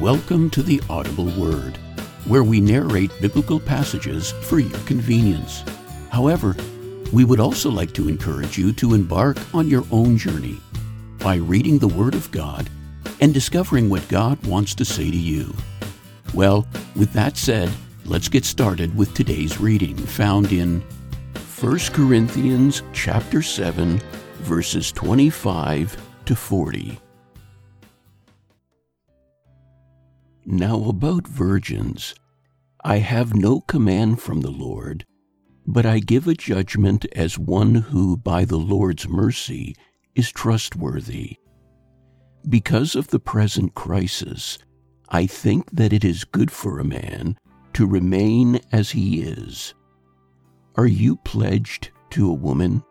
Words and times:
Welcome 0.00 0.50
to 0.50 0.62
the 0.62 0.82
Audible 0.90 1.30
Word, 1.40 1.78
where 2.26 2.44
we 2.44 2.60
narrate 2.60 3.10
biblical 3.18 3.58
passages 3.58 4.32
for 4.32 4.58
your 4.58 4.78
convenience. 4.80 5.64
However, 6.10 6.54
we 7.14 7.24
would 7.24 7.40
also 7.40 7.70
like 7.70 7.94
to 7.94 8.06
encourage 8.06 8.58
you 8.58 8.74
to 8.74 8.92
embark 8.92 9.38
on 9.54 9.68
your 9.68 9.84
own 9.90 10.18
journey 10.18 10.60
by 11.18 11.36
reading 11.36 11.78
the 11.78 11.88
Word 11.88 12.14
of 12.14 12.30
God 12.30 12.68
and 13.22 13.32
discovering 13.32 13.88
what 13.88 14.06
God 14.08 14.44
wants 14.46 14.74
to 14.74 14.84
say 14.84 15.10
to 15.10 15.16
you. 15.16 15.54
Well, 16.34 16.68
with 16.94 17.14
that 17.14 17.38
said, 17.38 17.72
let's 18.04 18.28
get 18.28 18.44
started 18.44 18.94
with 18.94 19.14
today's 19.14 19.58
reading 19.58 19.96
found 19.96 20.52
in 20.52 20.82
1 21.58 21.78
Corinthians 21.94 22.82
chapter 22.92 23.40
7 23.40 23.98
verses 24.42 24.92
25 24.92 25.96
to 26.26 26.36
40. 26.36 27.00
Now 30.48 30.84
about 30.84 31.26
virgins, 31.26 32.14
I 32.84 32.98
have 32.98 33.34
no 33.34 33.62
command 33.62 34.22
from 34.22 34.42
the 34.42 34.50
Lord, 34.50 35.04
but 35.66 35.84
I 35.84 35.98
give 35.98 36.28
a 36.28 36.34
judgment 36.34 37.04
as 37.16 37.36
one 37.36 37.74
who, 37.74 38.16
by 38.16 38.44
the 38.44 38.56
Lord's 38.56 39.08
mercy, 39.08 39.74
is 40.14 40.30
trustworthy. 40.30 41.38
Because 42.48 42.94
of 42.94 43.08
the 43.08 43.18
present 43.18 43.74
crisis, 43.74 44.56
I 45.08 45.26
think 45.26 45.68
that 45.72 45.92
it 45.92 46.04
is 46.04 46.22
good 46.22 46.52
for 46.52 46.78
a 46.78 46.84
man 46.84 47.36
to 47.72 47.84
remain 47.84 48.60
as 48.70 48.90
he 48.90 49.22
is. 49.22 49.74
Are 50.76 50.86
you 50.86 51.16
pledged 51.16 51.90
to 52.10 52.30
a 52.30 52.34
woman? 52.34 52.84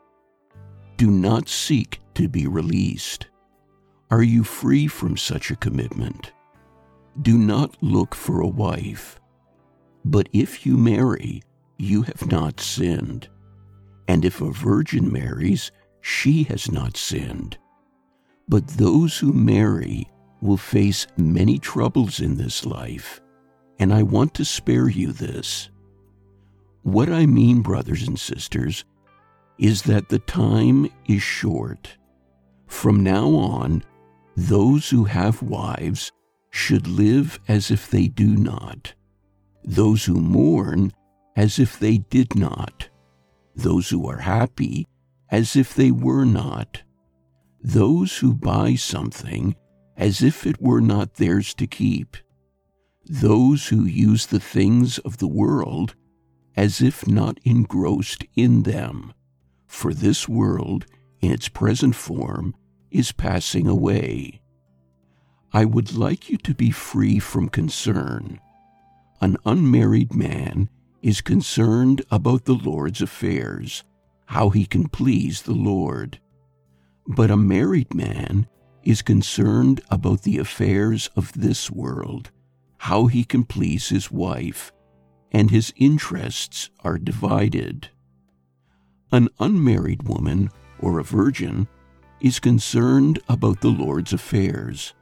Do 0.98 1.10
not 1.10 1.48
seek 1.48 2.02
to 2.16 2.28
be 2.28 2.48
released. 2.48 3.28
Are 4.12 4.24
you 4.24 4.44
free 4.44 4.88
from 4.88 5.16
such 5.16 5.52
a 5.52 5.56
commitment? 5.56 6.34
Do 7.22 7.38
not 7.38 7.78
look 7.82 8.14
for 8.14 8.42
a 8.42 8.48
wife. 8.48 9.20
But 10.04 10.30
if 10.34 10.66
you 10.66 10.78
marry, 10.78 11.42
you 11.78 12.04
have 12.04 12.30
not 12.30 12.60
sinned. 12.60 13.30
And 14.08 14.24
if 14.24 14.42
a 14.42 14.52
virgin 14.52 15.12
marries, 15.12 15.72
she 16.02 16.44
has 16.44 16.72
not 16.72 16.98
sinned. 16.98 17.58
But 18.48 18.68
those 18.68 19.18
who 19.18 19.34
marry 19.34 20.08
will 20.42 20.58
face 20.58 21.08
many 21.18 21.58
troubles 21.58 22.20
in 22.20 22.36
this 22.36 22.66
life, 22.66 23.22
and 23.80 23.92
I 23.92 24.04
want 24.04 24.36
to 24.36 24.46
spare 24.46 24.88
you 24.88 25.12
this. 25.12 25.70
What 26.84 27.10
I 27.10 27.26
mean, 27.26 27.62
brothers 27.62 28.08
and 28.08 28.20
sisters, 28.20 28.86
is 29.58 29.82
that 29.84 30.10
the 30.10 30.20
time 30.20 30.88
is 31.08 31.24
short. 31.24 31.98
From 32.68 33.02
now 33.02 33.30
on, 33.30 33.84
those 34.36 34.90
who 34.90 35.06
have 35.06 35.42
wives 35.42 36.12
should 36.56 36.88
live 36.88 37.38
as 37.50 37.70
if 37.70 37.92
they 37.92 38.08
do 38.08 38.34
not, 38.38 38.94
those 39.66 40.06
who 40.06 40.16
mourn 40.16 40.90
as 41.36 41.60
if 41.60 41.78
they 41.78 41.98
did 41.98 42.34
not, 42.34 42.88
those 43.58 43.90
who 43.90 44.08
are 44.08 44.20
happy 44.20 44.88
as 45.30 45.58
if 45.58 45.74
they 45.74 45.92
were 45.92 46.24
not, 46.24 46.82
those 47.62 48.20
who 48.20 48.34
buy 48.34 48.74
something 48.74 49.54
as 49.98 50.24
if 50.24 50.48
it 50.48 50.62
were 50.62 50.80
not 50.80 51.16
theirs 51.16 51.54
to 51.54 51.68
keep, 51.68 52.16
those 53.06 53.68
who 53.68 53.84
use 53.84 54.28
the 54.28 54.40
things 54.40 54.98
of 55.00 55.18
the 55.18 55.28
world 55.28 55.94
as 56.56 56.82
if 56.82 57.06
not 57.06 57.38
engrossed 57.44 58.24
in 58.34 58.64
them, 58.64 59.14
for 59.68 59.94
this 59.94 60.30
world, 60.30 60.86
in 61.20 61.32
its 61.32 61.50
present 61.50 61.96
form, 61.96 62.56
is 62.92 63.12
passing 63.12 63.68
away. 63.68 64.42
I 65.56 65.64
would 65.64 65.96
like 65.96 66.30
you 66.30 66.36
to 66.40 66.54
be 66.54 66.70
free 66.70 67.18
from 67.18 67.48
concern. 67.48 68.42
An 69.22 69.38
unmarried 69.46 70.14
man 70.14 70.70
is 71.02 71.22
concerned 71.22 72.04
about 72.12 72.44
the 72.44 72.56
Lord's 72.56 73.02
affairs, 73.02 73.86
how 74.26 74.50
he 74.50 74.66
can 74.66 74.90
please 74.90 75.44
the 75.44 75.54
Lord. 75.54 76.20
But 77.08 77.32
a 77.32 77.38
married 77.38 77.94
man 77.94 78.48
is 78.84 79.02
concerned 79.02 79.80
about 79.90 80.24
the 80.24 80.40
affairs 80.40 81.10
of 81.16 81.32
this 81.32 81.72
world, 81.72 82.32
how 82.80 83.06
he 83.06 83.24
can 83.24 83.46
please 83.46 83.88
his 83.88 84.12
wife, 84.12 84.74
and 85.32 85.52
his 85.52 85.74
interests 85.78 86.70
are 86.84 86.98
divided. 86.98 87.88
An 89.10 89.30
unmarried 89.40 90.04
woman 90.04 90.50
or 90.80 91.00
a 91.00 91.04
virgin 91.06 91.70
is 92.20 92.42
concerned 92.42 93.20
about 93.30 93.62
the 93.62 93.70
Lord's 93.70 94.12
affairs. 94.12 94.94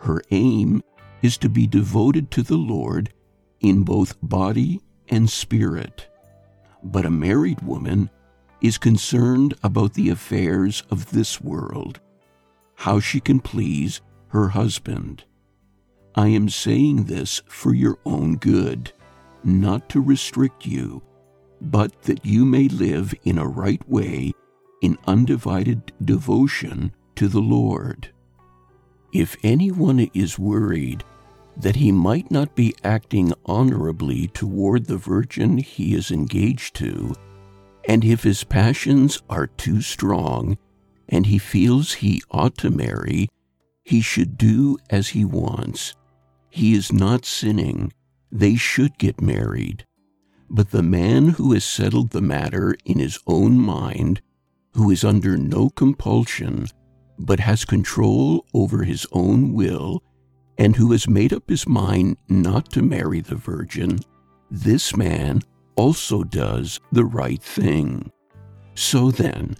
Her 0.00 0.22
aim 0.30 0.82
is 1.22 1.36
to 1.38 1.48
be 1.48 1.66
devoted 1.66 2.30
to 2.32 2.42
the 2.42 2.56
Lord 2.56 3.12
in 3.60 3.82
both 3.82 4.16
body 4.22 4.80
and 5.08 5.28
spirit. 5.28 6.08
But 6.82 7.04
a 7.04 7.10
married 7.10 7.60
woman 7.60 8.10
is 8.60 8.78
concerned 8.78 9.54
about 9.62 9.94
the 9.94 10.08
affairs 10.08 10.82
of 10.90 11.10
this 11.10 11.40
world, 11.40 12.00
how 12.76 13.00
she 13.00 13.20
can 13.20 13.40
please 13.40 14.00
her 14.28 14.48
husband. 14.48 15.24
I 16.14 16.28
am 16.28 16.48
saying 16.48 17.04
this 17.04 17.42
for 17.46 17.74
your 17.74 17.98
own 18.04 18.36
good, 18.36 18.92
not 19.44 19.88
to 19.90 20.00
restrict 20.00 20.66
you, 20.66 21.02
but 21.60 22.02
that 22.02 22.24
you 22.24 22.44
may 22.44 22.68
live 22.68 23.14
in 23.24 23.38
a 23.38 23.46
right 23.46 23.86
way 23.88 24.32
in 24.80 24.96
undivided 25.06 25.92
devotion 26.02 26.94
to 27.16 27.28
the 27.28 27.40
Lord. 27.40 28.12
If 29.12 29.36
anyone 29.42 30.08
is 30.14 30.38
worried 30.38 31.04
that 31.56 31.76
he 31.76 31.90
might 31.92 32.30
not 32.30 32.54
be 32.54 32.74
acting 32.84 33.32
honorably 33.44 34.28
toward 34.28 34.86
the 34.86 34.96
virgin 34.96 35.58
he 35.58 35.94
is 35.94 36.10
engaged 36.10 36.76
to, 36.76 37.14
and 37.88 38.04
if 38.04 38.22
his 38.22 38.44
passions 38.44 39.20
are 39.28 39.46
too 39.46 39.80
strong, 39.82 40.56
and 41.08 41.26
he 41.26 41.38
feels 41.38 41.94
he 41.94 42.22
ought 42.30 42.56
to 42.58 42.70
marry, 42.70 43.28
he 43.82 44.00
should 44.00 44.38
do 44.38 44.78
as 44.90 45.08
he 45.08 45.24
wants. 45.24 45.96
He 46.48 46.74
is 46.74 46.92
not 46.92 47.24
sinning. 47.24 47.92
They 48.30 48.54
should 48.54 48.96
get 48.98 49.20
married. 49.20 49.84
But 50.48 50.70
the 50.70 50.82
man 50.82 51.30
who 51.30 51.52
has 51.52 51.64
settled 51.64 52.10
the 52.10 52.20
matter 52.20 52.76
in 52.84 52.98
his 53.00 53.18
own 53.26 53.58
mind, 53.58 54.20
who 54.74 54.90
is 54.90 55.02
under 55.02 55.36
no 55.36 55.70
compulsion, 55.70 56.66
but 57.20 57.40
has 57.40 57.64
control 57.64 58.46
over 58.54 58.82
his 58.82 59.06
own 59.12 59.52
will, 59.52 60.02
and 60.58 60.76
who 60.76 60.92
has 60.92 61.08
made 61.08 61.32
up 61.32 61.48
his 61.48 61.68
mind 61.68 62.16
not 62.28 62.70
to 62.72 62.82
marry 62.82 63.20
the 63.20 63.36
virgin, 63.36 63.98
this 64.50 64.96
man 64.96 65.40
also 65.76 66.22
does 66.24 66.80
the 66.92 67.04
right 67.04 67.42
thing. 67.42 68.10
So 68.74 69.10
then, 69.10 69.56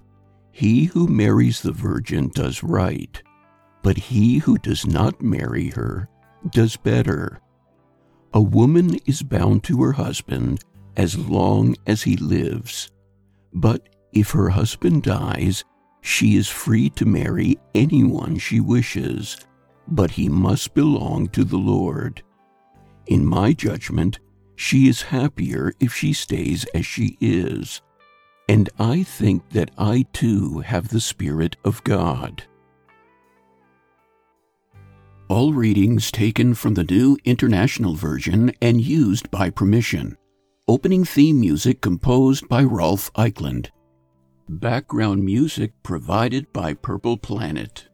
he 0.53 0.85
who 0.85 1.07
marries 1.07 1.63
the 1.63 1.73
virgin 1.73 2.29
does 2.29 2.63
right, 2.63 3.23
but 3.83 3.97
he 3.97 4.39
who 4.39 4.59
does 4.59 4.87
not 4.87 5.23
marry 5.23 5.69
her 5.69 6.09
does 6.51 6.77
better. 6.77 7.41
A 8.33 8.41
woman 8.41 8.97
is 9.07 9.23
bound 9.23 9.65
to 9.65 9.83
her 9.83 9.93
husband 9.93 10.63
as 10.97 11.19
long 11.19 11.77
as 11.87 12.03
he 12.03 12.17
lives, 12.17 12.91
but 13.53 13.89
if 14.13 14.31
her 14.31 14.51
husband 14.51 15.03
dies, 15.03 15.65
she 16.01 16.37
is 16.37 16.49
free 16.49 16.91
to 16.91 17.05
marry 17.05 17.59
anyone 17.75 18.39
she 18.39 18.61
wishes, 18.61 19.37
but 19.89 20.13
he 20.13 20.29
must 20.29 20.75
belong 20.75 21.29
to 21.29 21.45
the 21.45 21.59
Lord. 21.59 22.23
In 23.07 23.25
my 23.27 23.53
judgment, 23.53 24.19
she 24.57 24.89
is 24.89 25.03
happier 25.03 25.73
if 25.81 25.95
she 25.95 26.13
stays 26.13 26.65
as 26.75 26.87
she 26.87 27.17
is, 27.21 27.81
and 28.49 28.69
I 28.79 29.03
think 29.03 29.49
that 29.51 29.71
I 29.79 30.07
too 30.13 30.59
have 30.61 30.89
the 30.89 31.01
Spirit 31.01 31.57
of 31.65 31.83
God. 31.85 32.45
All 35.29 35.53
readings 35.53 36.11
taken 36.11 36.55
from 36.55 36.75
the 36.75 36.85
New 36.85 37.17
International 37.25 37.95
Version 37.95 38.53
and 38.61 38.81
used 38.81 39.31
by 39.31 39.49
permission. 39.49 40.17
Opening 40.67 41.05
theme 41.05 41.39
music 41.39 41.81
composed 41.81 42.49
by 42.49 42.65
Rolf 42.65 43.13
Eichland. 43.15 43.71
Background 44.59 45.25
music 45.25 45.81
provided 45.85 46.53
by 46.53 46.75
Purple 46.75 47.17
Planet. 47.17 47.90